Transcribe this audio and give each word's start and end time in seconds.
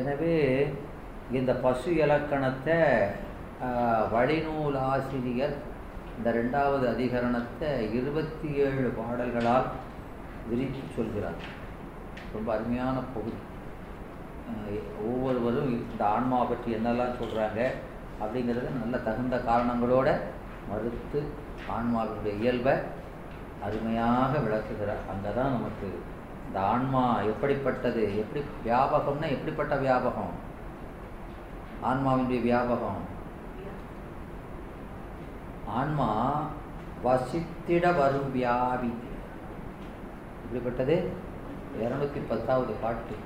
எனவே 0.00 0.36
இந்த 1.38 1.52
பசு 1.64 1.90
இலக்கணத்தை 2.04 2.78
வழிநூல் 4.14 4.78
ஆசிரியர் 4.90 5.56
இந்த 6.16 6.28
ரெண்டாவது 6.38 6.84
அதிகரணத்தை 6.92 7.70
இருபத்தி 7.98 8.48
ஏழு 8.64 8.88
பாடல்களால் 8.98 9.66
விரித்து 10.48 10.82
சொல்கிறார். 10.96 11.40
ரொம்ப 12.34 12.48
அருமையான 12.56 12.96
பகுதி. 13.14 13.40
ஒவ்வொருவரும் 15.08 15.70
இந்த 15.76 16.02
ஆன்மா 16.14 16.38
பற்றி 16.50 16.70
என்னெல்லாம் 16.78 17.18
சொல்கிறாங்க 17.20 17.60
அப்படிங்கிறத 18.22 18.68
நல்ல 18.82 18.96
தகுந்த 19.08 19.36
காரணங்களோட 19.48 20.08
மறுத்து 20.68 21.20
ஆன்மாவினுடைய 21.76 22.34
இயல்பை 22.42 22.74
அருமையாக 23.66 24.32
விளக்குகிறார். 24.44 25.02
அங்கே 25.12 25.30
தான் 25.38 25.54
நமக்கு 25.56 25.88
இந்த 26.46 26.60
ஆன்மா 26.60 27.20
எப்படிப்பட்டது? 27.20 28.18
எப்படி 28.18 28.44
வியாபகம்னா 28.64 29.28
எப்படிப்பட்ட 29.28 29.76
வியாபகம்? 29.76 30.34
ஆன்மாவினுடைய 31.82 32.40
வியாபகம். 32.48 33.02
ஆன்மா 35.66 36.10
வசித்திட 37.04 37.96
வரும் 37.96 38.34
வியாபி 38.34 38.92
எப்படிப்பட்டது? 40.42 41.12
இருநூத்தி 41.82 42.20
பத்தாவது 42.28 42.74
பாட்டு. 42.82 43.16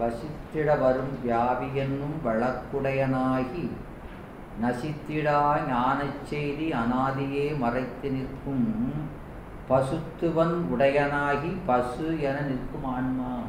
வசித்திட 0.00 0.80
வரும் 0.80 1.12
வியாபி 1.24 1.72
என்னும் 1.74 2.18
வழக்குடையனாகி 2.24 3.70
நசித்திடா 4.62 5.40
ஞானச் 5.68 6.24
செய்தி 6.24 6.70
அனாதியே 6.72 7.58
மறைத்து 7.58 8.10
நிற்கும் 8.10 8.66
பசுத்துவன் 9.68 10.54
உடையனாகி 10.76 11.56
பசு 11.66 12.20
என 12.20 12.40
நிற்கும் 12.40 12.84
ஆன்மா. 12.84 13.40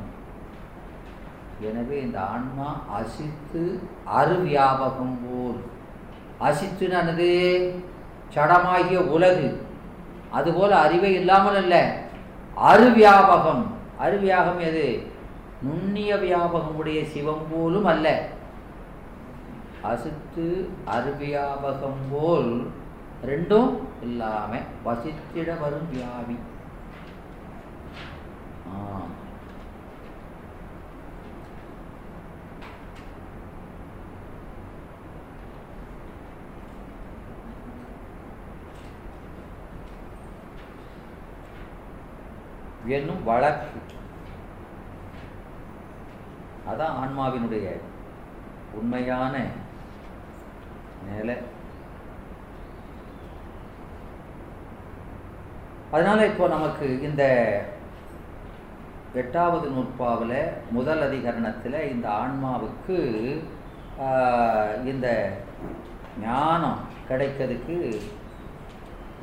எனவே 1.61 2.01
இந்த 2.01 2.21
ஆன்மா 2.21 2.81
அசித்து 2.99 3.79
அருவியாபகம் 4.15 5.17
போல். 5.25 5.59
அசித்துனது 6.41 7.29
சடமாகிய 8.35 8.97
உலகு. 8.97 9.61
அதுபோல 10.31 10.77
அறிவே 10.77 11.13
இல்லாமல் 11.13 11.55
அல்ல. 11.55 12.01
அருவியாபகம். 12.63 13.65
அருவியாகம் 13.99 14.59
எது? 14.59 15.07
நுண்ணிய 15.61 16.15
வியாபகம் 16.15 16.75
உடைய 16.75 17.05
சிவம் 17.05 17.45
போலும் 17.51 17.85
அல்ல. 17.85 18.27
அசித்து 19.83 20.69
அருவியாபகம் 20.87 22.01
போல் 22.11 22.67
ரெண்டும் 23.27 23.71
இல்லாம 24.01 24.59
வசித்திட 24.85 25.59
வரும் 25.61 25.89
வியாபி 25.93 26.37
என்னும் 42.97 43.23
வழக்கு. 43.23 43.79
அதான் 46.69 46.95
ஆன்மாவினுடைய 47.01 47.67
உண்மையான 48.77 49.35
நிலை. 51.09 51.35
அதனால் 55.91 56.27
இப்போ 56.27 56.47
நமக்கு 56.47 57.01
இந்த 57.01 57.23
எட்டாவது 59.13 59.69
நூற்பாவில் 59.69 60.51
முதல் 60.71 61.01
அதிகரணத்தில் 61.01 61.89
இந்த 61.91 62.09
ஆன்மாவுக்கு 62.09 62.97
இந்த 64.85 65.07
ஞானம் 66.21 66.79
கிடைக்கிறதுக்கு 67.09 68.01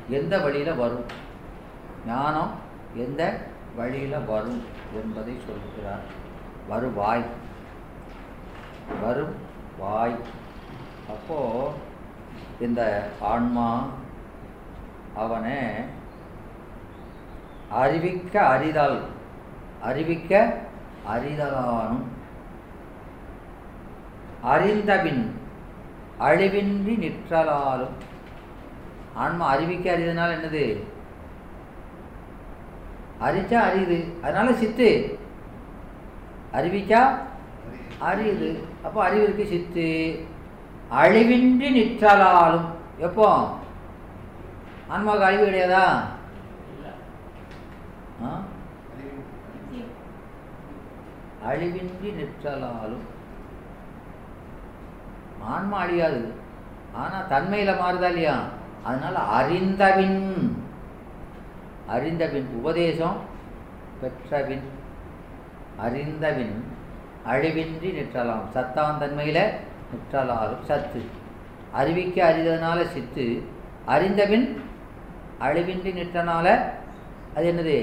எந்த 0.09 0.39
வழியில் 0.39 0.75
வரும்? 0.75 1.05
ஞானம் 2.07 2.51
எந்த 2.95 3.39
வழியில் 3.75 4.25
வரும் 4.25 4.61
என்பதை 4.93 5.35
சொல்கிறார். 5.45 6.05
வருவாய். 6.67 7.25
வரும் 9.01 9.35
வாய். 9.79 10.15
அப்போ 11.09 11.71
இந்த 12.59 13.09
ஆன்மா 13.21 13.87
அவனை 15.15 15.55
அறிவிக்க 17.69 18.45
அறிதல். 18.45 19.01
அறிவிக்க 19.81 20.57
அறிதலானும். 21.15 22.03
அறிந்தபின் 24.41 25.41
அழிவின்றி 26.19 26.95
நிற்றலாலும். 26.97 27.89
ஆன்மா 29.13 29.47
அறிவிக்க 29.47 29.91
அறிதனால் 29.91 30.31
என்னது? 30.31 30.83
அறிச்சா 33.21 33.61
அறியுது. 33.61 34.21
அதனால 34.21 34.53
சித்து. 34.53 35.19
அறிவிச்சா 36.53 37.17
அறியுது. 38.01 38.59
அப்போ 38.83 39.03
அறிவிற்கு 39.03 39.45
சித்து. 39.45 40.23
அழிவின்றி 40.91 41.71
நிற்றலாலும். 41.71 42.65
எப்போ? 42.97 43.57
ஆன்மாவுக்கு 44.89 45.25
அழிவு 45.25 45.45
கிடையாதா 45.45 45.99
ஆ? 48.25 48.41
அழிவின்றி 51.47 52.09
நிற்றலாலும். 52.09 53.05
ஆன்மா 55.41 55.77
அழியாது. 55.77 56.33
ஆனால் 56.93 57.27
தன்மையில் 57.27 57.79
மாறுதா 57.79 58.07
இல்லையா? 58.07 58.37
அதனால் 58.83 59.15
அறிந்தவின் 59.15 60.19
அறிந்தவின் 61.87 62.47
உபதேசம் 62.53 63.17
பெற்றவின் 64.01 64.67
அறிந்தவின் 65.77 66.63
அழிவின்றி 67.27 67.89
நிற்றலாம். 67.91 68.45
சத்தான் 68.53 68.97
தன்மையில் 68.97 69.51
நிற்றலாலும் 69.91 70.63
சத்து. 70.63 71.01
அறிவிக்க 71.71 72.17
அறிந்ததுனால 72.31 72.87
சித்து 72.87 73.43
அறிந்தவின் 73.85 74.61
அழிவின்றி 75.39 75.91
நிற்றனால 75.91 76.47
அது 77.35 77.53
என்னது? 77.53 77.77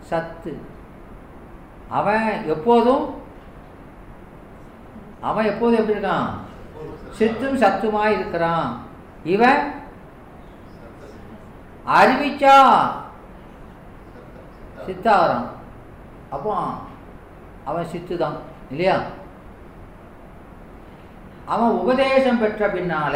சத்து. 0.00 0.74
அவன் 1.90 2.24
எப்போதும் 2.46 3.04
அவன் 5.20 5.44
எப்போதும் 5.44 5.78
எப்படி 5.78 5.96
இருக்கான்? 5.96 6.26
சித்தும் 7.18 7.60
சத்துமாய் 7.62 8.14
இருக்கிறான். 8.14 8.66
இவன் 9.24 9.60
அறிவிச்சா 11.86 12.56
சித்தாகிறான் 14.86 15.46
அப்போ 16.30 16.52
அவன் 17.64 17.90
சித்து 17.92 18.16
தான் 18.16 18.36
இல்லையா? 18.70 18.96
அவன் 21.46 21.72
உபதேசம் 21.72 22.38
பெற்ற 22.38 22.68
பின்னால 22.68 23.14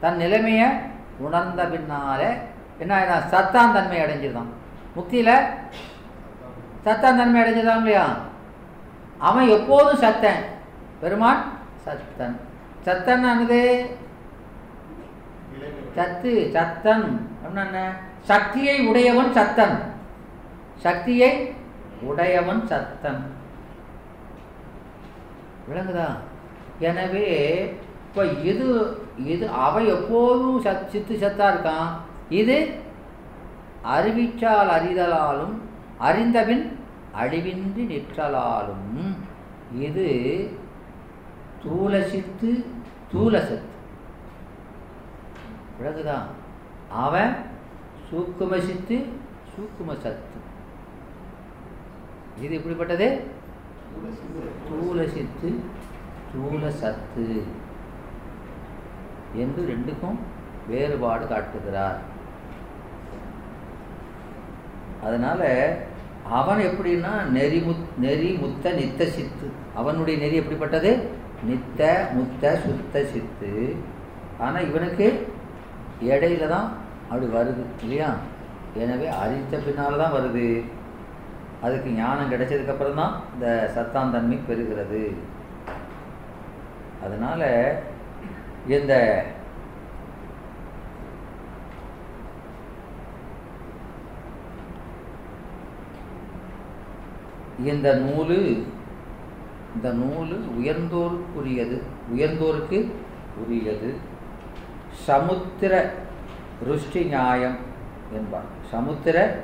தன் 0.00 0.16
நிலைமையை 0.16 0.68
உணர்ந்த 1.18 1.62
பின்னால 1.64 2.20
என்ன 2.80 2.94
சத்தான் 3.32 3.74
தன்மை 3.74 3.98
அடைஞ்சிருந்தான் 4.00 4.52
முக்தியில் 4.96 5.34
சத்தான் 6.84 7.16
தன்மை 7.16 7.42
அடைஞ்சதான் 7.42 7.76
இல்லையா? 7.76 8.16
அவன் 9.18 9.48
எப்போதும் 9.48 10.00
சத்தன். 10.00 10.42
பெருமான் 11.00 11.44
சத்தன். 11.86 12.36
சத்தன் 12.84 13.24
என்னது 13.30 13.86
சத்து 15.94 16.50
சத்தன். 16.54 17.06
அப்படின்னா 17.42 17.64
என்ன? 17.64 17.92
சக்தியை 18.20 18.86
உடையவன் 18.86 19.32
சத்தன். 19.32 19.76
சக்தியை 20.76 21.52
உடையவன் 22.02 22.68
சத்தன். 22.68 23.20
விளங்குதா? 25.70 26.08
எனவே 26.78 27.28
இப்போ 28.08 28.24
இது 28.24 28.96
இது 29.16 29.48
அவன் 29.48 29.86
எப்போதும் 29.86 30.64
சத் 30.64 30.86
சித்து 30.86 31.16
சத்தாக 31.16 31.52
இருக்கான். 31.52 31.88
இது 32.28 32.80
அறிவிச்சால் 33.84 34.72
அறிதலாலும் 34.76 35.54
அறிந்தபின் 36.08 36.64
அழிவின்றி 37.22 37.82
நிற்றலாலும் 37.92 38.92
இது 39.84 40.08
தூலசித்து 41.64 42.50
தூல 43.12 43.34
சத்து 43.48 43.68
அவன் 47.04 47.34
சூக்குமசித்து 48.08 48.96
சூக்கும 49.52 49.90
சத்து 50.04 50.38
இது 52.44 52.52
எப்படிப்பட்டது? 52.58 53.08
தூலசித்து 54.68 55.50
சித்து 56.32 56.70
சத்து 56.80 57.26
என்று 59.42 59.62
ரெண்டுக்கும் 59.70 60.18
வேறுபாடு 60.68 61.24
காட்டுகிறார். 61.26 61.98
அதனால 65.06 65.42
அவன் 66.38 66.60
எப்படின்னா 66.68 67.12
நெறிமு 67.36 67.72
நெறி 68.04 68.28
முத்த 68.42 68.72
நித்த 68.80 69.04
சித்து. 69.14 69.46
அவனுடைய 69.80 70.16
நெறி 70.22 70.36
எப்படிப்பட்டது? 70.40 70.90
நித்த 71.48 71.80
முத்த 72.16 72.52
சுத்த 72.64 73.02
சித்து. 73.12 73.52
ஆனால் 74.44 74.68
இவனுக்கு 74.70 75.06
இடையில 76.10 76.48
தான் 76.54 76.68
அப்படி 77.08 77.26
வருது 77.36 77.62
இல்லையா? 77.84 78.10
எனவே 78.82 79.08
அறித்த 79.22 79.62
பின்னால் 79.66 80.02
தான் 80.02 80.16
வருது. 80.18 80.46
அதுக்கு 81.64 81.88
ஞானம் 82.00 82.30
கிடைச்சதுக்கப்புறம் 82.32 83.00
தான் 83.02 83.14
இந்த 83.34 83.46
சத்தாந்தன்மை 83.76 84.38
பெறுகிறது. 84.48 85.02
அதனால் 87.04 87.48
இந்த 88.76 88.94
இந்த 97.64 97.94
நூலு 97.94 98.62
இந்த 99.74 99.92
நூலு 99.92 100.40
உயர்ந்தோருக்குரியது. 100.60 101.82
உயர்ந்தோருக்கு 102.16 102.90
உரியது. 103.44 103.94
சமுத்திர 104.92 105.92
ருஷ்டி 106.64 107.04
நியாயம் 107.04 107.56
என்பார். 108.12 108.42
சமுத்திர 108.70 109.40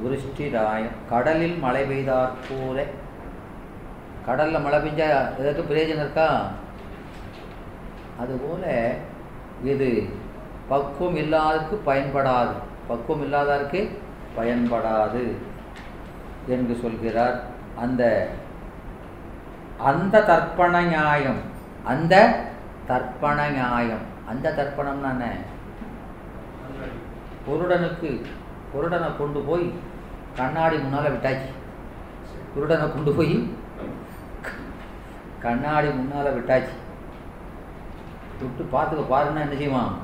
விருஷ்டி 0.00 0.44
நியாயம். 0.44 0.96
கடலில் 1.10 1.58
மழை 1.58 1.82
பெய்தார் 1.82 2.30
போல. 2.48 2.84
கடலில் 4.26 4.60
மழை 4.60 4.78
பெஞ்சா 4.78 5.36
எதற்கு 5.38 5.74
பிரயோஜனம் 5.74 6.02
இருக்கா? 6.02 6.50
அதுபோல 8.18 8.94
இது 9.64 10.08
பக்குவம் 10.68 11.16
இல்லாதருக்கு 11.16 11.78
பயன்படாது. 11.86 12.52
பக்குவம் 12.88 13.32
இல்லாதாருக்கு 13.32 13.88
பயன்படாது 14.36 15.32
என்று 16.46 16.74
சொல்கிறார். 16.74 17.56
அந்த 17.84 18.02
அந்த 19.90 20.14
தர்ப்பண 20.30 20.74
நியாயம் 20.92 21.40
அந்த 21.92 22.14
தர்ப்பண 22.90 23.38
நியாயம் 23.56 24.04
அந்த 24.30 24.46
தர்ப்பணம்னா 24.58 25.10
என்ன? 25.14 25.26
குருடனுக்கு 27.46 28.10
குருடனை 28.72 29.08
கொண்டு 29.18 29.40
போய் 29.48 29.66
கண்ணாடி 30.38 30.76
முன்னால் 30.82 31.12
விட்டாச்சு. 31.12 31.50
குருடனை 32.54 32.86
கொண்டு 32.94 33.12
போய் 33.18 33.36
கண்ணாடி 35.44 35.88
முன்னால் 35.98 36.34
விட்டாச்சு. 36.36 36.74
விட்டு 38.40 38.64
பார்த்துக்க 38.74 39.04
பாருன்னா 39.12 39.44
என்ன 39.44 39.56
செய்வான்? 39.62 39.94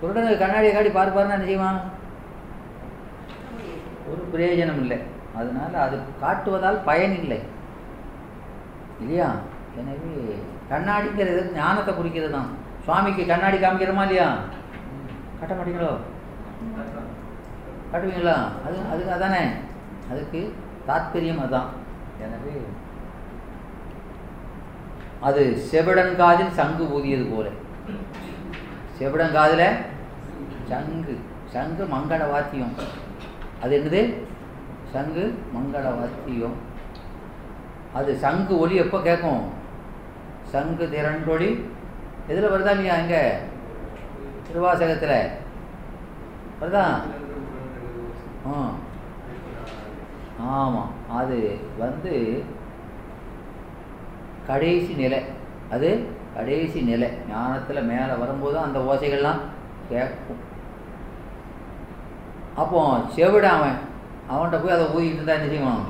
குருடனுக்கு 0.00 0.42
கண்ணாடியை 0.42 0.72
காட்டி 0.74 0.92
பாரு 0.98 1.16
என்ன 1.36 1.46
செய்வான்? 1.50 1.80
ஒரு 4.10 4.22
பிரயோஜனம் 4.32 4.80
இல்லை. 4.82 4.98
அதனால் 5.38 5.74
அது 5.86 5.96
காட்டுவதால் 6.22 6.78
பயன் 6.88 7.16
இல்லை. 7.22 7.40
இல்லையா? 9.00 9.28
எனவே 9.80 10.12
கண்ணாடிங்கிறது 10.70 11.42
ஞானத்தை 11.58 11.92
குறிக்கிறது 11.94 12.32
தான். 12.36 12.48
சுவாமிக்கு 12.84 13.22
கண்ணாடி 13.30 13.58
காமிக்கிறோமா 13.64 14.04
இல்லையா? 14.06 14.28
கட்ட 15.40 15.52
மாட்டீங்களோ? 15.54 15.92
காட்டுவீங்களா? 17.90 18.36
அது 18.66 18.76
அதுக்கு 18.92 19.12
அதானே. 19.16 19.42
அதுக்கு 20.12 20.40
தாத்பரியம் 20.88 21.42
அதான். 21.44 21.68
எனவே 22.24 22.54
அது 25.28 25.42
செவிடன் 25.70 26.12
காதில் 26.20 26.56
சங்கு 26.58 26.84
ஊதியது 26.96 27.24
போல. 27.30 27.46
செவிடன் 28.98 29.36
காதில் 29.36 29.66
சங்கு. 30.70 31.14
சங்கு 31.54 31.84
மங்கள 31.94 32.22
வாத்தியம். 32.32 32.74
அது 33.62 33.72
என்னது? 33.78 34.00
சங்கு 34.92 35.24
மங்கள 35.54 35.84
வாத்தியம் 35.98 36.58
அது 37.98 38.10
சங்கு 38.24 38.54
ஒலி 38.62 38.76
எப்போ 38.84 38.98
கேட்கும்? 39.06 39.42
சங்கு 40.52 40.84
திரண்டொளி 40.92 41.50
எதில் 42.30 42.52
வருதா 42.52 42.72
இல்லையா 42.74 42.96
இங்கே 43.02 43.22
திருவாசகத்தில். 44.46 45.18
வருதா? 46.60 46.84
ம் 48.50 48.74
ஆமாம் 50.54 50.92
அது 51.20 51.38
வந்து 51.82 52.12
கடைசி 54.48 54.92
நிலை. 55.02 55.20
அது 55.74 55.88
கடைசி 56.34 56.80
நிலை. 56.90 57.08
ஞானத்தில் 57.30 57.88
மேலே 57.92 58.14
வரும்போது 58.22 58.56
அந்த 58.58 58.78
ஓசைகள்லாம் 58.90 59.40
கேட்கும். 59.90 60.42
அப்போ 62.62 62.80
செவிட 63.16 63.46
அவன். 63.56 63.78
அவன்கிட்ட 64.32 64.58
போய் 64.62 64.76
அதை 64.76 64.86
ஊதிக்கிட்டு 64.94 65.26
தான் 65.28 65.38
என்ன 65.38 65.50
செய்வான்? 65.52 65.84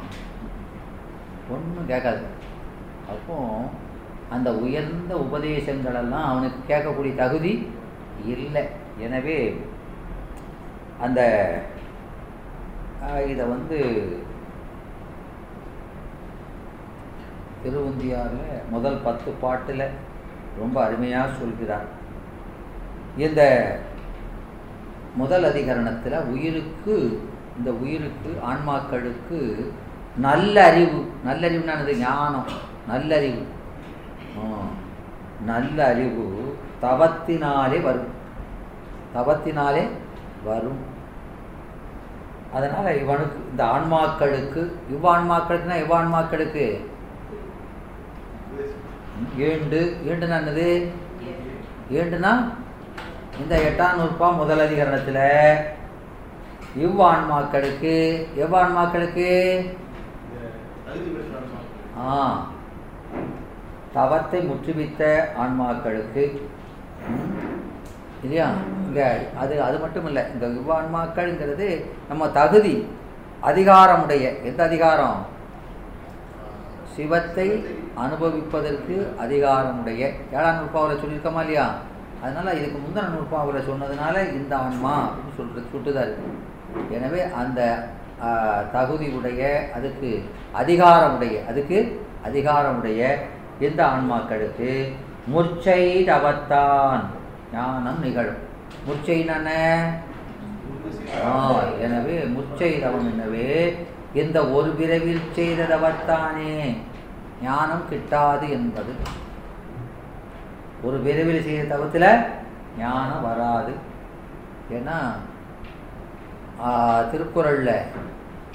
ஒன்றும் 1.55 1.91
கேட்காது. 1.93 2.23
அப்போ 3.13 3.37
அந்த 4.35 4.49
உயர்ந்த 4.65 5.13
உபதேசங்களெல்லாம் 5.25 6.29
அவனுக்கு 6.31 6.61
கேட்கக்கூடிய 6.71 7.13
தகுதி 7.23 7.53
இல்லை. 8.35 8.65
எனவே 9.07 9.39
அந்த 11.07 11.21
இதை 13.33 13.45
வந்து 13.55 13.79
திருவந்தியாரில் 17.63 18.65
முதல் 18.73 18.99
பத்து 19.07 19.31
பாட்டில் 19.43 19.85
ரொம்ப 20.61 20.77
அருமையாக 20.87 21.37
சொல்கிறார். 21.39 21.89
இந்த 23.27 23.43
முதல் 25.21 25.47
அதிகரணத்தில் 25.51 26.17
உயிருக்கு 26.33 26.97
இந்த 27.59 27.71
உயிருக்கு 27.83 28.31
ஆன்மாக்களுக்கு 28.51 29.39
நல்லறிவு 30.27 30.99
நல்லறிவுனானது 31.27 31.93
ஞானம். 32.03 32.51
நல்லறிவு 32.91 33.45
நல்ல 35.49 35.79
அறிவு 35.93 36.27
தவத்தினாலே 36.83 37.79
வரும். 37.87 38.13
தவத்தினாலே 39.17 39.83
வரும். 40.45 40.81
அதனால் 42.57 42.99
இவனுக்கு 43.03 43.39
இந்த 43.51 43.63
ஆன்மாக்களுக்கு 43.75 44.63
இவ்வான்மாக்களுக்குனா 44.95 45.77
இவ்வான்மாக்களுக்கு 45.85 46.65
ஏண்டு. 49.49 49.81
ஏண்டுனா 50.09 50.37
என்னது? 50.41 50.69
ஏண்டுனா 51.99 52.33
இந்த 53.39 53.57
எட்டாம் 53.59 53.99
நூற்பா 53.99 54.37
முதல் 54.37 54.61
அதிகரணத்தில் 54.61 55.23
இவ்வான்மாக்களுக்கு 56.77 57.95
எவ்வான்மாக்களுக்கு? 58.37 59.29
ஆ. 61.99 62.17
தவத்தை 63.95 64.41
முற்றுவித்த 64.41 65.03
ஆன்மாக்களுக்கு. 65.39 66.25
இல்லையா? 68.23 68.47
இங்கே 68.87 69.07
அது 69.37 69.63
அது 69.63 69.79
மட்டும் 69.79 70.07
இல்லை 70.07 70.23
இந்த 70.33 70.47
இவ்வான்மாக்கள்ங்கிறது 70.47 71.69
நம்ம 72.09 72.29
தகுதி 72.29 72.75
அதிகாரமுடைய 73.43 74.45
எந்த 74.45 74.63
அதிகாரம்? 74.63 75.19
சிவத்தை 76.97 77.49
அனுபவிப்பதற்கு 77.97 79.15
அதிகாரமுடைய. 79.21 80.03
ஏழாம் 80.33 80.59
நூற்பாவில் 80.59 81.01
சொல்லியிருக்கோமா 81.01 81.41
இல்லையா? 81.41 81.67
அதனால் 82.25 82.57
இதுக்கு 82.59 82.79
முந்தின 82.85 83.11
நூற்பாவில் 83.15 83.67
சொன்னதுனால 83.69 84.15
இந்த 84.39 84.53
ஆன்மா 84.65 84.95
அப்படின்னு 85.07 85.37
சொல்கிறது 85.39 85.73
சுட்டுதார். 85.73 86.15
எனவே 86.97 87.21
அந்த 87.43 87.61
தகுதி 88.77 89.07
உடைய 89.19 89.43
அதுக்கு 89.77 90.11
அதிகாரமுடைய 90.61 91.35
அதுக்கு 91.51 91.79
அதிகாரமுடைய 92.29 93.01
இந்த 93.67 93.81
ஆன்மாக்களுக்கு? 93.93 94.71
முர்ச்சை 95.35 95.83
தவத்தான் 96.11 97.05
ஞானம் 97.55 98.01
நிகழும். 98.07 98.43
முர்ச்சைன்னு 98.87 99.61
எனவே 101.85 102.17
முர்ச்சை 102.35 102.73
தவம் 102.85 103.09
எனவே 103.15 103.49
இந்த 104.23 104.39
ஒரு 104.57 104.71
பிறவில் 104.81 105.25
செய்த 105.37 105.61
தவத்தானே 105.73 106.53
ஞானம் 107.47 107.89
கிட்டாது 107.91 108.47
என்பது. 108.59 108.93
ஒரு 110.87 110.97
விரைவில் 111.07 111.45
செய்கிற 111.47 111.65
தவத்தில் 111.71 112.11
ஞானம் 112.83 113.27
வராது. 113.29 113.73
ஏன்னா 114.77 114.99
திருக்குறளில் 117.11 117.75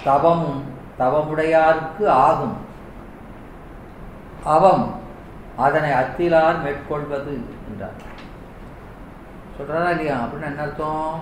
தவமும் 0.07 0.61
தவமுடையாருக்கு 0.99 2.05
ஆகும். 2.25 2.55
அவம் 4.55 4.85
அதனை 5.65 5.91
அத்திலார் 6.01 6.63
மேற்கொள்வது 6.63 7.33
என்றார். 7.69 7.99
சொல்கிறாரா 9.57 9.91
இல்லையா? 9.95 10.15
அப்படின்னு 10.23 10.49
என்ன 10.51 10.63
அர்த்தம்? 10.67 11.15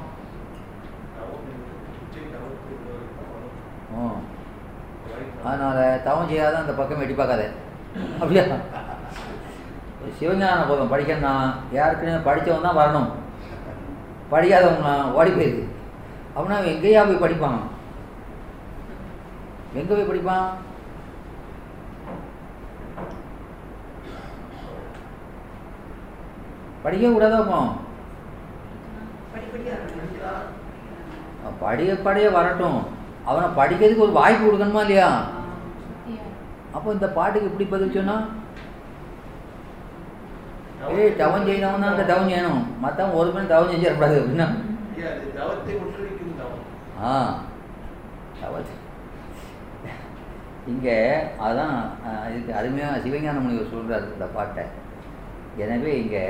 அதனால 5.47 5.77
தவம் 6.05 6.29
செய்யாத 6.29 6.55
அந்த 6.63 6.73
பக்கம் 6.79 7.01
எட்டி 7.03 7.15
பார்க்காத 7.17 7.43
அப்படியா? 8.19 8.43
சிவஞான 10.21 10.65
போதும் 10.69 10.91
படிக்கணும்னா 10.93 11.33
யாருக்குன்னு 11.77 12.25
படித்தவன் 12.25 12.65
தான் 12.67 12.79
வரணும். 12.79 13.09
படிக்காதவங்களாம் 14.31 15.13
ஓடி 15.19 15.31
போயிருக்கு. 15.37 15.63
அப்படின்னா 16.33 16.57
அவன் 16.57 16.73
எங்கேயா 16.73 17.01
போய் 17.07 17.23
படிப்பான்? 17.23 17.61
எங்கே 19.79 19.93
போய் 19.93 20.11
படிப்பான்? 20.11 20.47
படிக்க 26.83 27.07
கூடாதாப்போ 27.07 27.59
படிக்க 31.63 31.95
படிய 32.05 32.27
வரட்டும். 32.35 32.79
அவனை 33.29 33.47
படிக்கிறதுக்கு 33.57 34.05
ஒரு 34.05 34.13
வாய்ப்பு 34.19 34.43
கொடுக்கணுமா 34.45 34.81
இல்லையா? 34.85 35.09
அப்போ 36.75 36.87
இந்த 36.95 37.07
பாட்டுக்கு 37.17 37.49
இப்படி 37.49 37.67
பதில் 37.73 37.95
சொன்னா 37.97 38.15
ஏய் 40.91 41.15
டவுன் 41.21 41.47
செய்யணும் 41.47 41.83
தான் 41.85 42.09
டவுன் 42.11 42.29
செய்யணும். 42.31 42.63
மற்றவன் 42.83 43.17
ஒரு 43.19 43.29
மணி 43.35 43.47
டவுன் 43.51 43.71
செஞ்சிடக்கூடாது 43.73 44.19
அப்படின்னா? 44.21 44.47
தவத்தை 45.37 45.73
தவம். 46.39 46.63
ஆ 47.07 47.11
தவறு 48.41 48.77
இங்கே 50.71 50.97
அதான் 51.45 51.75
இதுக்கு 52.31 52.51
அருமையாக 52.59 53.01
சிவஞான 53.05 53.39
முனிவர் 53.43 53.71
சொல்கிறார் 53.73 54.11
இந்த 54.13 54.25
பாட்டை. 54.35 54.63
எனவே 55.63 55.91
இங்கே 56.01 56.25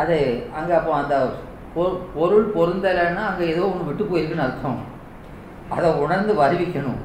அது 0.00 0.16
அங்கே 0.58 0.74
அப்போ 0.78 0.92
அந்த 0.94 1.14
பொருள் 2.16 2.52
பொருந்தலைன்னா 2.56 3.22
அங்கே 3.30 3.46
ஏதோ 3.52 3.62
ஒன்று 3.70 3.88
விட்டு 3.88 4.04
போயிருக்குன்னு 4.04 4.46
அர்த்தம். 4.46 4.80
அதை 5.76 5.88
உணர்ந்து 6.04 6.32
வருவிக்கணும். 6.42 7.00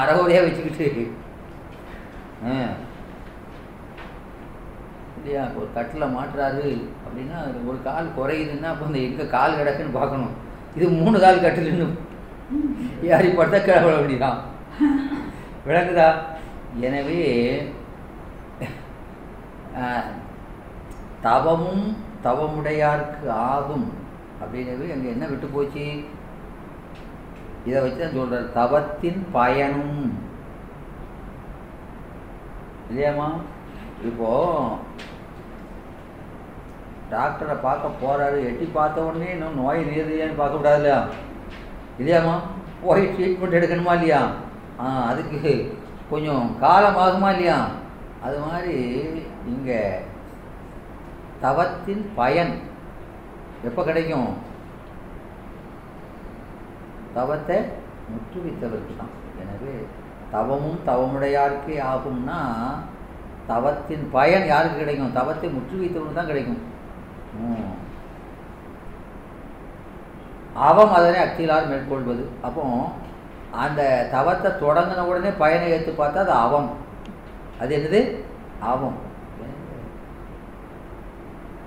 அறவுடையாக 0.00 0.44
வச்சுக்கிட்டு. 0.46 1.04
ஆ. 2.48 2.54
இல்லையா? 5.22 5.42
ஒரு 5.58 5.66
கட்டில் 5.74 6.14
மாட்டுறாரு 6.14 6.68
அப்படின்னா 7.04 7.38
ஒரு 7.70 7.78
கால் 7.88 8.16
குறையுதுன்னா 8.16 8.70
அப்போ 8.70 8.86
இந்த 8.88 9.00
எங்கே 9.08 9.24
கால் 9.34 9.58
கிடக்குன்னு 9.58 9.98
பார்க்கணும். 9.98 10.32
இது 10.76 10.86
மூணு 11.00 11.16
கால் 11.24 11.44
கட்டிலுன்னு. 11.44 11.86
யார் 13.10 13.28
பட்ட 13.40 13.56
கிழவ 13.66 13.92
அப்படிதான் 13.98 14.40
விளங்குதா? 15.66 16.08
எனவே 16.88 17.20
தவமும் 21.26 21.86
தவமுடையார்க்கு 22.26 23.28
ஆகும் 23.52 23.86
அப்படின்னவே 24.42 24.86
அங்கே 24.94 25.08
என்ன 25.14 25.24
விட்டு 25.30 25.46
போச்சு? 25.54 25.86
இதை 27.68 27.78
வச்சு 27.82 28.00
தான் 28.02 28.16
சொல்கிறார் 28.18 28.52
தவத்தின் 28.60 29.20
பயனும். 29.38 29.98
இல்லையாம்மா? 32.90 33.28
இப்போது 34.08 34.78
டாக்டரை 37.12 37.56
பார்க்க 37.66 38.00
போகிறாரு 38.02 38.38
எட்டி 38.50 38.66
பார்த்த 38.76 39.06
உடனே 39.08 39.28
இன்னும் 39.34 39.60
நோய் 39.62 39.86
நீதியான்னு 39.88 40.40
பார்க்கக்கூடாது 40.40 40.80
இல்லையா 40.80 41.00
இல்லையாம்மா? 42.00 42.36
போய் 42.84 43.02
ட்ரீட்மெண்ட் 43.14 43.56
எடுக்கணுமா 43.58 43.94
இல்லையா? 43.96 44.20
ஆ 44.80 44.84
அதுக்கு 45.10 45.40
கொஞ்சம் 46.12 46.46
காலம் 46.64 47.00
ஆகுமா 47.04 47.28
இல்லையா? 47.34 47.58
அது 48.26 48.38
மாதிரி 48.46 48.76
இங்கே 49.52 49.80
தவத்தின் 51.44 52.02
பயன் 52.18 52.52
எப்போ 53.68 53.82
கிடைக்கும்? 53.88 54.30
தவத்தை 57.16 57.58
முற்றுவித்தவருக்கு 58.12 58.94
தான் 59.00 59.14
எனவே 59.42 59.74
தவமும் 60.34 60.80
தவமுடையாருக்கே 60.88 61.76
ஆகும்னா 61.92 62.40
தவத்தின் 63.52 64.04
பயன் 64.16 64.46
யாருக்கு 64.52 64.82
கிடைக்கும்? 64.82 65.16
தவத்தை 65.18 65.48
முற்றுவித்தவனுக்கு 65.56 66.18
தான் 66.18 66.30
கிடைக்கும். 66.30 66.60
அவம் 70.68 70.92
அதனை 70.98 71.18
அக்தியிலார் 71.20 71.70
மேற்கொள்வது. 71.70 72.24
அப்போ 72.42 72.64
அந்த 73.64 74.08
தவத்தை 74.12 74.50
தொடங்கின 74.50 75.06
உடனே 75.10 75.30
பயனை 75.42 75.70
ஏற்று 75.70 75.92
பார்த்தா 75.92 76.22
அது 76.24 76.34
அவம். 76.46 76.70
அது 77.60 77.72
என்னது? 77.78 78.00
அவம். 78.72 78.98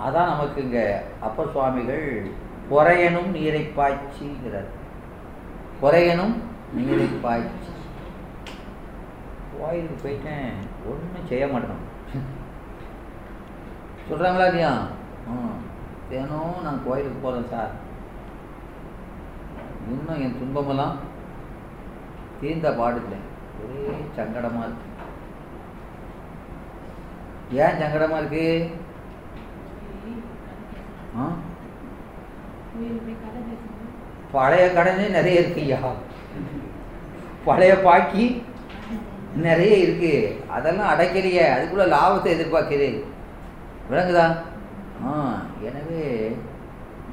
அதான் 0.04 0.30
நமக்கு 0.32 0.58
இங்க 0.62 0.80
அப்ப 1.20 1.46
சுவாமிகள் 1.52 2.08
பொறையனும் 2.70 3.30
நீரை 3.36 3.62
பாய்ச்சிங்கிறார் 3.76 4.70
பொறையனும் 5.82 6.34
நீரை 6.74 7.08
பாய்ச்சி. 7.22 7.72
கோயிலுக்கு 9.58 9.96
போயிட்டேன். 10.02 10.52
ஒன்றும் 10.90 11.28
செய்ய 11.28 11.46
மாட்டேன். 11.46 11.84
சொல்கிறாங்களா 14.08 14.48
இல்லையா? 14.50 14.72
ம். 15.26 15.56
தினம் 16.10 16.54
நான் 16.62 16.82
கோயிலுக்கு 16.86 17.18
போகிறேன் 17.18 17.48
சார். 17.50 17.70
இன்னும் 19.88 20.22
என் 20.22 20.38
துன்பமெல்லாம் 20.38 20.96
தீர்ந்த 22.40 22.70
பாடில்லை 22.70 23.18
ஒரே 23.62 23.96
சங்கடமாக 24.16 24.66
இருக்கு. 24.66 24.94
ஏன் 27.52 27.80
சங்கடமாக 27.80 28.18
இருக்கு? 28.18 28.70
ஆ? 31.20 31.28
பழைய 34.32 34.72
கடனே 34.72 35.08
நிறைய 35.08 35.40
இருக்குய்யா. 35.40 35.78
பழைய 37.44 37.80
பாக்கி 37.80 38.42
நிறைய 39.36 39.76
இருக்கு. 39.76 40.42
அதெல்லாம் 40.48 40.98
அடைக்கலையே. 40.98 41.44
அதுக்குள்ள 41.54 41.88
லாபத்தை 41.88 42.32
எதிர்பார்க்குது 42.36 43.02
விளங்குதா? 43.90 44.36
எனவே 45.68 46.04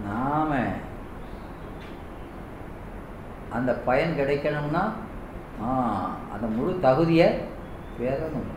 நாம் 0.07 0.53
அந்த 3.57 3.71
பயன் 3.87 4.17
கிடைக்கணும்னா 4.19 4.83
ஆ 5.63 5.73
அந்த 6.33 6.45
முழு 6.55 6.71
தகுதியை 6.85 7.27
பெறணும். 7.97 8.51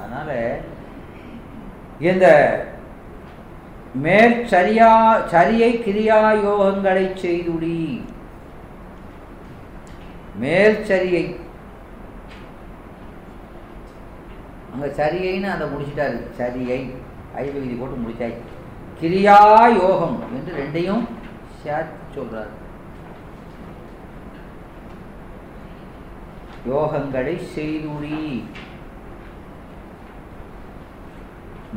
அதனால் 0.00 0.36
இந்த 2.10 2.26
மேல் 4.04 4.36
சரியா 4.52 4.90
சரியை 5.34 5.70
கிரியா 5.86 6.18
யோகங்களை 6.44 7.04
செய்துடி 7.24 7.80
மேற்சரியை 10.42 11.24
அங்கே 14.72 14.88
சரியைன்னு 15.00 15.48
அதை 15.54 15.66
முடிச்சிட்டாரு. 15.72 16.18
சரியை 16.40 16.80
ஐவகிதி 17.44 17.74
போட்டு 17.80 17.96
முடிச்சாச்சு. 18.04 18.47
கிரியா 19.00 19.40
யோகம் 19.80 20.16
என்று 20.36 20.52
ரெண்டையும் 20.60 21.04
சேர்த்து 21.62 22.06
சொல்றார். 22.14 22.54
யோகங்களை 26.70 27.34
செய்துடி. 27.54 28.44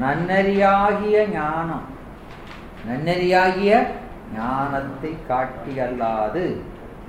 நன்னறியாகிய 0.02 1.18
ஞானம். 1.32 1.88
நன்னறியாகிய 2.88 3.72
ஞானத்தை 4.36 5.18
காட்டியல்லாது 5.30 6.44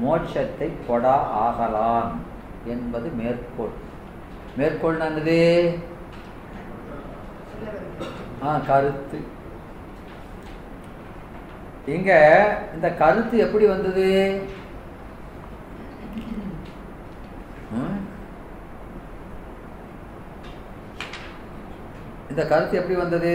மோட்சத்தை 0.04 0.68
கொடா 0.86 1.16
ஆகலாம் 1.46 2.20
என்பது 2.64 3.10
மேற்கோள். 3.20 3.76
மேற்கோள் 4.56 4.96
நல்லது 4.96 5.38
ஆ 8.44 8.58
கருத்து. 8.66 9.18
இங்க 11.86 12.10
இந்த 12.74 12.88
கருத்து 12.94 13.36
எப்படி 13.38 13.66
வந்தது? 13.66 14.06
ம்? 17.72 17.96
இந்த 22.30 22.42
கருத்து 22.46 22.78
எப்படி 22.78 22.96
வந்தது? 22.96 23.34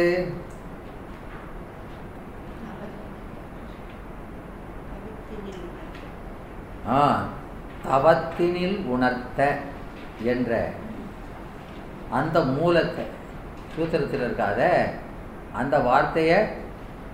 ஆ 6.92 7.00
தவத்தினில் 7.86 8.78
உணர்த்த 8.86 9.42
என்ற 10.24 10.52
அந்த 12.12 12.44
மூலத்தை 12.54 13.06
சூத்திரத்தில் 13.74 14.24
இருக்காத 14.24 14.62
அந்த 15.54 15.78
வார்த்தையை 15.80 16.40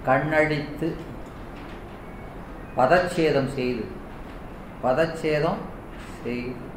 கண்ணடித்து 0.03 0.87
பதச்சேதம் 2.77 3.53
செய்து. 3.53 3.85
பதச்சேதம் 4.83 5.59
செய்து. 6.23 6.71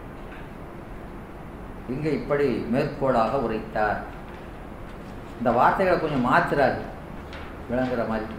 இங்கே 1.89 2.13
இப்படி 2.13 2.67
மேற்கோளாக 2.73 3.31
உரைத்தார். 3.31 4.03
இந்த 5.39 5.51
வார்த்தைகளை 5.51 6.01
கொஞ்சம் 6.01 6.33
மாற்றுறாரு 6.33 6.79
விளங்குற 7.71 8.09
மாதிரி. 8.09 8.35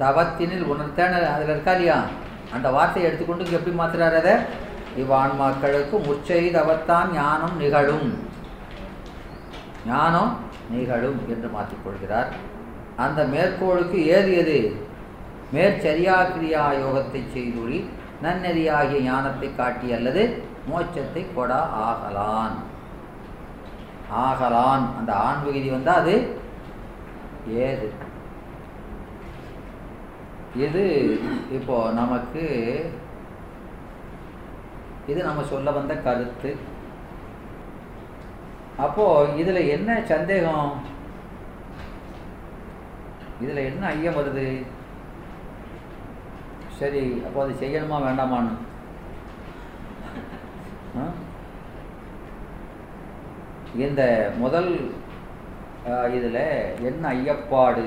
தவத்தினில் 0.00 0.64
உணர்த்தன. 0.64 1.32
அதில் 1.32 1.48
இருக்கா 1.48 1.70
இல்லையா? 1.70 2.02
அந்த 2.52 2.70
வார்த்தையை 2.70 3.12
எடுத்துக்கொண்டு 3.12 3.52
எப்படி 3.52 3.76
மாற்றுறாரு 3.76 4.16
அதை? 4.16 4.32
இவ்வான்மாக்களுக்கு 4.96 5.96
முச்சை 6.08 6.50
தவத்தான் 6.50 7.12
ஞானம் 7.12 7.56
நிகழும். 7.56 8.28
ஞானம் 9.86 10.44
நிகழும் 10.70 11.20
என்று 11.28 11.48
மாற்றிக்கொள்கிறார். 11.56 12.30
அந்த 13.04 13.20
மேற்கோளுக்கு 13.24 13.98
ஏது 14.06 14.32
எது? 14.42 14.58
மேற்சரியாக்கிரியா 15.54 16.62
யோகத்தை 16.82 17.20
செய்துழி 17.34 17.78
நன்னெறியாகிய 18.22 19.00
ஞானத்தை 19.00 19.48
காட்டி 19.54 19.92
அல்லது 19.92 20.22
மோட்சத்தை 20.70 21.22
கொடா 21.34 21.60
ஆகலான். 21.86 22.56
ஆகலான். 24.10 24.84
அந்த 24.98 25.12
ஆண் 25.26 25.42
விகுதி 25.44 25.68
வந்தால் 25.70 26.00
அது 26.00 26.16
ஏது? 27.66 27.88
இது 30.64 30.84
இப்போ 31.52 31.76
நமக்கு 31.94 32.44
இது 35.06 35.20
நம்ம 35.24 35.42
சொல்ல 35.42 35.70
வந்த 35.70 35.94
கருத்து. 35.96 36.50
அப்போ 38.84 39.04
இதில் 39.40 39.68
என்ன 39.74 39.90
சந்தேகம்? 40.12 40.70
இதுல 43.44 43.62
என்ன 43.70 43.82
ஐயம் 43.94 44.18
வருது? 44.18 44.46
சரி 46.78 47.02
அப்போ 47.26 47.38
அது 47.44 47.54
செய்யணுமா 47.62 47.98
வேண்டாமான்னு? 48.06 48.54
ஆ? 51.00 51.04
இந்த 53.84 54.02
முதல் 54.42 54.70
இதில் 56.18 56.42
என்ன 56.90 57.02
ஐயப்பாடு? 57.16 57.86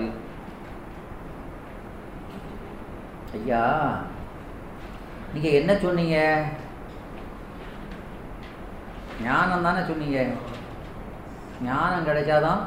ஐயா 3.37 3.63
நீங்கள் 5.33 5.57
என்ன 5.59 5.71
சொன்னீங்க? 5.85 6.17
ஞானம் 9.23 9.65
தானே 9.67 9.81
சொன்னீங்க? 9.89 10.19
ஞானம் 11.67 12.07
கிடைச்சாதான் 12.09 12.61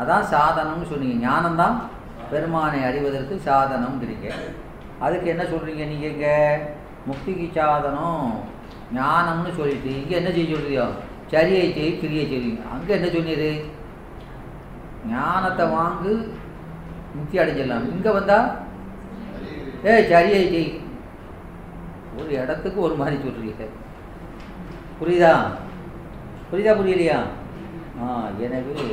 அதான் 0.00 0.28
சாதனம்னு 0.34 0.90
சொன்னீங்க. 0.90 1.16
ஞானம்தான் 1.26 1.76
பெருமானை 2.30 2.78
அறிவதற்கு 2.88 3.34
சாதனம்ங்கிறீங்க. 3.48 4.28
அதுக்கு 5.04 5.26
என்ன 5.32 5.44
சொல்கிறீங்க 5.52 5.84
நீங்கள் 5.90 6.12
இங்கே? 6.14 6.36
முக்திக்கு 7.08 7.46
சாதனம் 7.56 8.26
ஞானம்னு 8.98 9.52
சொல்லிட்டு 9.58 9.90
இங்கே 10.00 10.18
என்ன 10.20 10.30
செய்ய 10.36 10.54
சொல்றியோ? 10.54 10.86
சரியை 11.32 11.66
செய் 11.76 11.98
கிரியை 12.00 12.24
செய்வீங்க 12.32 12.62
அங்கே 12.74 12.92
என்ன 12.98 13.08
சொன்னீரு? 13.14 13.50
ஞானத்தை 15.12 15.64
வாங்கு 15.76 16.12
முக்தி 17.16 17.36
அடைஞ்சிடலாம். 17.42 17.86
இங்கே 17.94 18.10
வந்தால் 18.18 18.48
ஏய் 19.90 20.08
சரியை 20.12 20.42
செய். 20.52 20.70
ஒரு 22.18 22.30
இடத்துக்கு 22.42 22.78
ஒரு 22.86 22.94
மாதிரி 23.00 23.16
சொல்கிறீங்க 23.24 23.66
புரியுதா? 24.98 25.34
புரியுதா 26.52 26.72
புரியலையா? 26.78 27.18
ஆ 28.02 28.06
எனவே 28.44 28.86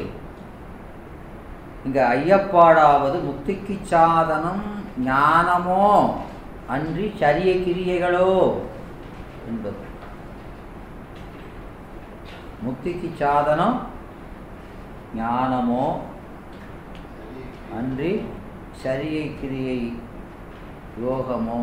இங்க 1.86 2.00
ஐயப்பாடாவது 2.16 3.18
முக்திக்கு 3.28 3.76
சாதனம் 3.92 4.64
ஞானமோ 5.06 5.84
அன்றி 6.68 7.06
சரிய 7.20 7.52
கிரியைகளோ 7.66 8.32
என்பது. 9.50 9.82
முக்திக்கு 12.66 13.10
சாதனம் 13.22 13.78
ஞானமோ 15.16 15.86
அன்றி 17.78 18.12
சரியை 18.84 19.26
கிரியை 19.40 19.80
யோகமோ 21.04 21.62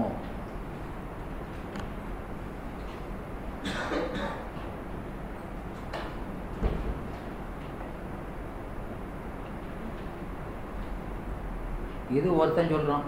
இது 12.19 12.29
ஒருத்தன் 12.41 12.73
சொல்கிறான் 12.75 13.07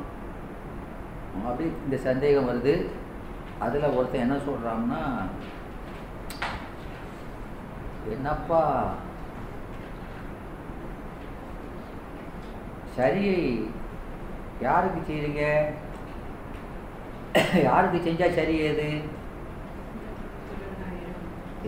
அப்படி 1.49 1.67
இந்த 1.85 1.97
சந்தேகம் 2.07 2.49
வருது. 2.51 2.75
அதில் 3.65 3.95
ஒருத்தன் 3.97 4.25
என்ன 4.25 4.37
சொல்கிறான்னா 4.49 5.03
என்னப்பா 8.15 8.63
சரியை 12.97 13.41
யாருக்கு 14.67 15.01
செய்றீங்க? 15.09 15.43
யாருக்கு 17.67 17.99
செஞ்சா 18.07 18.29
சரி 18.39 18.55
ஏது? 18.69 18.89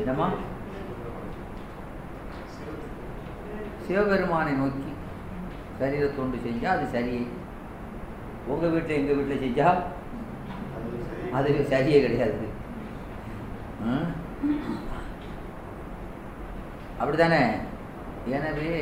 என்னம்மா? 0.00 0.28
சிவபெருமானை 3.86 4.52
நோக்கி. 4.60 4.89
சரீரத்தோண்டு 5.80 6.38
செஞ்சால் 6.46 6.76
அது 6.76 6.86
சரி. 6.96 7.18
உங்கள் 8.52 8.72
வீட்டில் 8.74 8.98
எங்கள் 9.00 9.18
வீட்டில் 9.18 9.42
செஞ்சால் 9.44 9.80
அது 11.38 11.50
சரியே 11.72 11.98
கிடையாது. 12.04 12.46
அப்படி 17.00 17.16
தானே 17.18 17.42
எனவே 18.36 18.72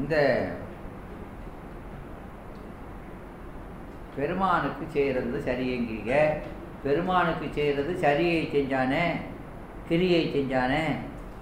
இந்த 0.00 0.16
பெருமானுக்கு 4.16 4.84
செய்கிறது 4.94 5.40
சரியங்கிறீங்க. 5.48 6.14
பெருமானுக்கு 6.84 7.46
செய்கிறது 7.56 7.92
சரியை 8.04 8.40
செஞ்சானே. 8.54 9.04
கிரியை 9.90 10.22
செஞ்சானே 10.28 10.82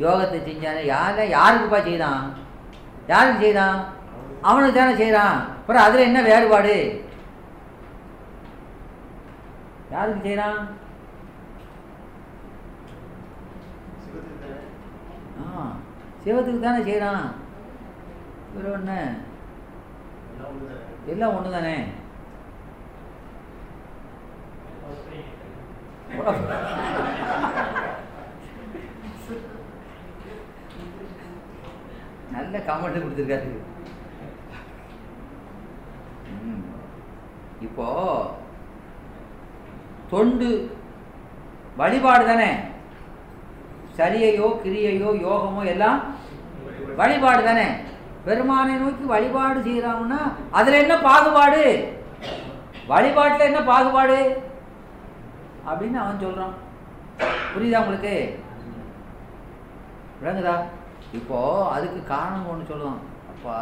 யோகத்தை 0.00 0.38
செஞ்சானே 0.40 0.82
யார 0.88 1.16
யாருக்குப்பா 1.32 1.78
செய்தான்? 1.82 2.24
யாருக்கு 3.08 3.44
செய்தான்? 3.44 3.78
அவனுக்கு 4.42 4.76
தானே 4.76 4.92
செய்கிறான் 4.96 5.38
அப்புறம் 5.58 5.84
அதில் 5.84 6.06
என்ன 6.06 6.20
வேறுபாடு? 6.22 6.74
யாருக்கு 9.92 10.22
செய்கிறான் 10.22 10.60
ஆ 15.40 15.66
சிவத்துக்கு 16.24 16.60
தானே 16.60 16.82
செய்கிறான் 16.82 17.24
இவர் 18.50 18.72
ஒன்று 18.72 18.98
எல்லாம் 21.06 21.36
ஒன்று 21.36 21.50
தானே 21.52 21.76
நல்ல 32.34 32.58
காமெண்ட் 32.68 33.02
கொடுத்துருக்காரு. 33.02 33.50
இப்போ 37.66 37.86
தொண்டு 40.10 40.48
வழிபாடு 41.80 42.24
தானே? 42.30 42.50
சரியையோ 43.98 44.48
கிரியையோ 44.62 45.10
யோகமோ 45.26 45.62
எல்லாம் 45.74 46.00
வழிபாடு 47.00 47.42
தானே? 47.48 47.66
பெருமானை 48.26 48.74
நோக்கி 48.82 49.04
வழிபாடு 49.14 49.58
செய்கிறாங்கன்னா 49.66 50.20
அதில் 50.58 50.82
என்ன 50.82 50.94
பாகுபாடு? 51.08 51.62
வழிபாட்டில் 52.92 53.48
என்ன 53.50 53.60
பாகுபாடு? 53.70 54.18
அப்படின்னு 55.70 55.98
அவன் 56.02 56.22
சொல்கிறான் 56.24 56.54
புரியுதா 57.52 57.82
உங்களுக்கு? 57.84 58.14
விளங்குதா? 60.20 60.56
இப்போது 61.16 61.68
அதுக்கு 61.74 62.00
காரணம் 62.04 62.50
ஒன்று 62.52 62.70
சொல்லுவான் 62.70 63.02
அப்பா 63.32 63.58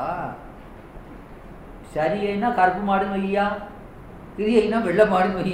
சரியைனா 1.95 2.49
கருப்பு 2.59 2.83
மாடுன்னு 2.89 3.17
வையா 3.17 3.47
கிரியைனா 4.37 4.79
வெள்ளை 4.87 5.05
மாடுன்னு 5.13 5.39
வை 5.41 5.53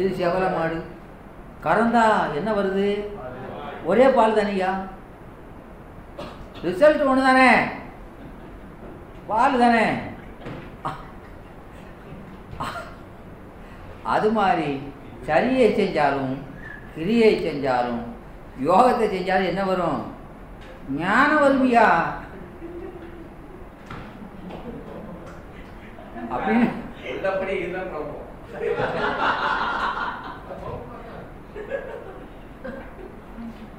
இது 0.00 0.08
செவல 0.18 0.44
மாடு. 0.56 0.76
கறந்தா 1.64 2.04
என்ன 2.38 2.50
வருது? 2.58 2.86
ஒரே 3.84 4.06
பால் 4.16 4.36
தானையா? 4.36 4.70
ரிசல்ட் 6.64 7.02
ஒன்று 7.10 7.26
தானே? 7.26 7.50
பால் 9.28 9.58
தானே? 9.62 9.84
அது 14.14 14.28
மாதிரி 14.38 14.70
சரியை 15.26 15.68
செஞ்சாலும் 15.80 16.32
கிரியை 16.94 17.32
செஞ்சாலும் 17.46 18.00
யோகத்தை 18.68 19.06
செஞ்சாலும் 19.16 19.50
என்ன 19.50 19.62
வரும்? 19.64 20.00
ஞானம் 20.96 21.42
வருமியா 21.42 21.86
அப்படின்னு 26.30 26.68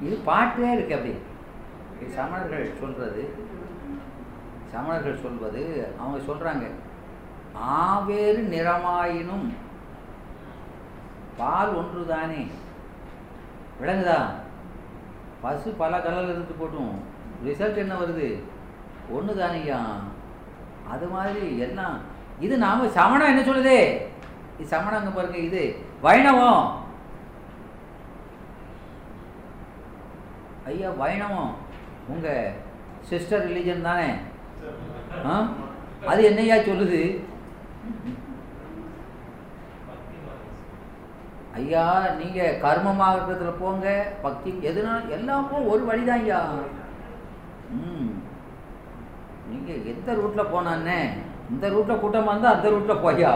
இது 0.02 0.16
பாட்டே 0.26 0.70
இருக்கு 0.72 0.96
அப்படி. 0.96 1.14
சமணர்கள் 2.16 2.80
சொல்றது 2.80 3.24
சமணர்கள் 4.72 5.22
சொல்வது 5.22 5.64
அவங்க 6.00 6.20
சொல்றாங்க 6.26 6.66
ஆவேறு 7.80 8.42
நிறமாயினும் 8.44 9.48
பால் 11.38 11.76
ஒன்றுதானே? 11.76 12.42
விளங்குதா? 13.82 14.20
பஸ்ஸு 15.44 15.74
பல 15.78 15.98
கலரில் 15.98 16.24
இருந்து 16.24 16.56
போட்டும். 16.60 16.94
ரிசல்ட் 17.46 17.78
என்ன 17.78 17.94
வருது? 17.94 18.40
ஒன்று 19.10 19.34
தானையா 19.34 19.78
அது 20.92 21.08
மாதிரி 21.08 21.58
எல்லாம். 21.58 22.00
இது 22.40 22.58
நாம் 22.58 22.90
சமணம் 22.90 23.28
என்ன 23.28 23.42
சொல்லுது? 23.42 23.82
இது 24.58 24.68
சமணம் 24.68 25.14
பாருங்க 25.14 25.38
இது 25.38 25.76
வைணவம். 26.02 26.80
ஐயா 30.66 30.90
வைணவம். 30.90 31.56
உங்கள் 32.08 32.54
சிஸ்டர் 33.02 33.50
ரிலீஜன் 33.50 33.82
தானே? 33.82 34.14
ஆ? 35.26 35.48
அது 36.06 36.24
என்னையா 36.24 36.56
சொல்லுது? 36.56 37.24
ஐயா 41.56 41.86
நீங்கள் 42.18 42.60
கர்ம 42.60 43.08
இருக்கிறதுல 43.08 43.52
போங்க 43.60 43.88
பக்தி 44.22 44.52
எதுனா 44.62 45.10
எல்லாமும் 45.10 45.68
ஒரு 45.68 45.86
வழிதான் 45.86 46.20
ஐயா. 46.20 46.40
ம். 47.72 48.12
நீங்கள் 49.50 49.84
எந்த 49.86 50.14
ரூட்டில் 50.14 50.52
போனானே 50.54 51.00
இந்த 51.50 51.70
ரூட்டில் 51.70 52.00
கூட்டமாக 52.00 52.32
இருந்தால் 52.32 52.56
அந்த 52.56 52.70
ரூட்டில் 52.70 53.04
போயா? 53.04 53.32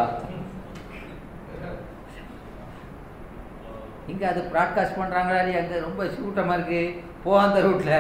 இங்கே 4.08 4.26
அது 4.26 4.42
ப்ராட்காஸ்ட் 4.54 5.00
பண்ணுறாங்களா 5.00 5.40
இல்லையா? 5.40 5.62
அங்கே 5.62 5.80
ரொம்ப 5.80 6.06
கூட்டமாக 6.18 6.56
இருக்கு. 6.58 6.82
போ 7.24 7.40
அந்த 7.40 7.60
ரூட்டில் 7.62 7.96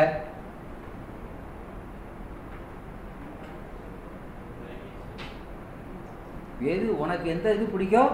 எது 6.65 6.99
உனக்கு 6.99 7.29
எந்த 7.29 7.53
இது 7.53 7.65
பிடிக்கும்? 7.65 8.11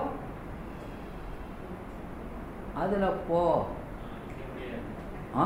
அதில் 2.81 3.05
போ. 3.27 3.39
ஆ? 5.35 5.43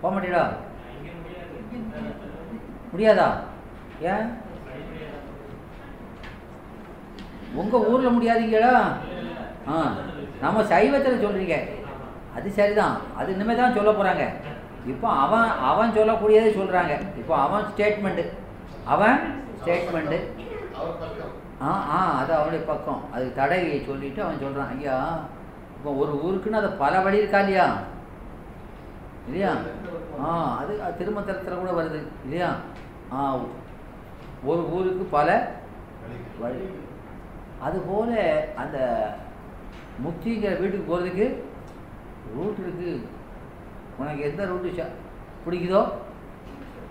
போக 0.00 0.10
மாட்டீடா. 0.12 0.44
முடியாதா? 2.92 3.28
ஏன்? 4.12 4.28
உங்கள் 7.54 7.86
ஊரில் 7.90 8.14
முடியாதீங்களா 8.14 8.74
ஆ 9.68 9.76
நம்ம 10.42 10.58
சைவத்தில் 10.64 11.22
சொல்கிறீங்க 11.24 11.56
அது 12.36 12.48
சரிதான். 12.50 12.96
அது 13.18 13.28
இனிமேல் 13.34 13.60
தான் 13.60 13.76
சொல்ல 13.76 13.90
போகிறாங்க 13.90 14.24
இப்போ 14.86 15.08
அவன் 15.24 15.48
அவன் 15.70 15.94
சொல்லக்கூடியதே 15.96 16.50
சொல்கிறாங்க 16.54 16.92
இப்போ 17.20 17.34
அவன் 17.38 17.66
ஸ்டேட்மெண்ட்டு 17.70 18.24
அவன் 18.86 19.18
ஸ்டேட்மெண்ட்டு 19.58 20.18
ஆ 21.62 21.70
ஆ 21.90 21.98
அது 22.20 22.32
அவனுடைய 22.36 22.62
பக்கம். 22.64 23.02
அது 23.14 23.26
தடை 23.34 23.58
சொல்லிட்டு 23.88 24.20
அவன் 24.24 24.42
சொல்கிறான் 24.42 24.70
ஐயா 24.74 24.96
இப்போ 25.80 25.92
ஒரு 26.00 26.12
ஊருக்குன்னு 26.22 26.58
அது 26.58 26.70
பல 26.76 26.94
வழி 27.00 27.20
இருக்கா 27.20 27.38
இல்லையா? 27.40 27.66
இல்லையா? 29.26 29.52
ஆ 30.20 30.28
அது 30.58 30.72
திருமத்தலத்தில் 30.98 31.60
கூட 31.60 31.72
வருது 31.72 32.00
இல்லையா? 32.24 32.50
ஆ 33.12 33.20
ஒரு 34.44 34.62
ஊருக்கு 34.70 35.04
பல 35.10 35.28
வழி. 36.40 36.66
அதுபோல் 37.60 38.14
அந்த 38.56 38.76
முக்திங்கிற 40.00 40.52
வீட்டுக்கு 40.60 40.90
போகிறதுக்கு 40.90 41.26
ரூட் 42.36 42.60
இருக்குது 42.62 42.94
உனக்கு 43.98 44.22
எந்த 44.22 44.44
ரூட்டு 44.44 44.86
பிடிக்குதோ 45.44 45.82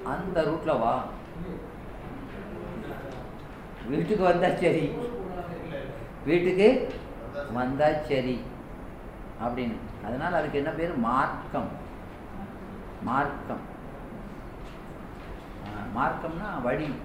அந்த 0.05 0.43
ரூட்டில் 0.43 0.81
வா. 0.81 0.93
வீட்டுக்கு 3.89 4.23
வந்தால் 4.23 4.59
சரி. 4.59 4.85
வீட்டுக்கு 6.25 6.69
வந்தால் 7.51 8.03
சரி. 8.07 8.35
அப்படின்னு. 9.45 9.75
அதனால் 10.05 10.33
அதுக்கு 10.33 10.57
என்ன 10.57 10.69
பேர்? 10.69 10.95
மார்க்கம். 10.95 11.69
மார்க்கம். 13.01 13.77
மார்க்கம்னா 15.95 16.61
வழி. 16.61 16.95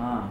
ஆ. 0.00 0.22